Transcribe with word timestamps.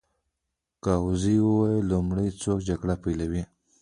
ګاووزي 0.83 1.35
وویل: 1.43 1.87
لومړی 1.91 2.27
څوک 2.41 2.59
جګړه 2.67 2.95
پېلوي؟ 3.03 3.43